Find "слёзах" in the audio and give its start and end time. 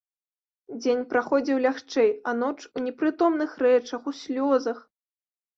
4.23-4.77